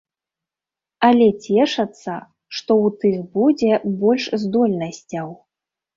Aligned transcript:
Але 1.09 1.27
цешацца, 1.45 2.15
што 2.55 2.71
ў 2.87 2.97
тых 3.03 3.17
будзе 3.37 3.71
больш 4.05 4.23
здольнасцяў. 4.45 5.27